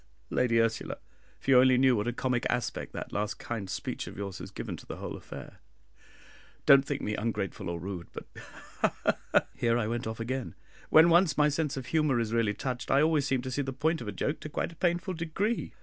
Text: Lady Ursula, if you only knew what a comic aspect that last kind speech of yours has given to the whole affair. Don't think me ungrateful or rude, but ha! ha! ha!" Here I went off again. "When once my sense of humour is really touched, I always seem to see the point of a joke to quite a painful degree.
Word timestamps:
Lady 0.31 0.59
Ursula, 0.59 0.97
if 1.39 1.47
you 1.47 1.59
only 1.59 1.77
knew 1.77 1.95
what 1.95 2.07
a 2.07 2.11
comic 2.11 2.43
aspect 2.49 2.91
that 2.91 3.13
last 3.13 3.35
kind 3.37 3.69
speech 3.69 4.07
of 4.07 4.17
yours 4.17 4.39
has 4.39 4.49
given 4.49 4.75
to 4.75 4.85
the 4.87 4.95
whole 4.95 5.15
affair. 5.15 5.59
Don't 6.65 6.83
think 6.83 7.03
me 7.03 7.13
ungrateful 7.15 7.69
or 7.69 7.79
rude, 7.79 8.07
but 8.11 8.25
ha! 8.79 8.95
ha! 9.03 9.17
ha!" 9.31 9.41
Here 9.55 9.77
I 9.77 9.85
went 9.85 10.07
off 10.07 10.19
again. 10.19 10.55
"When 10.89 11.11
once 11.11 11.37
my 11.37 11.49
sense 11.49 11.77
of 11.77 11.85
humour 11.85 12.19
is 12.19 12.33
really 12.33 12.55
touched, 12.55 12.89
I 12.89 13.03
always 13.03 13.27
seem 13.27 13.43
to 13.43 13.51
see 13.51 13.61
the 13.61 13.73
point 13.73 14.01
of 14.01 14.07
a 14.07 14.11
joke 14.11 14.39
to 14.39 14.49
quite 14.49 14.71
a 14.71 14.75
painful 14.75 15.13
degree. 15.13 15.75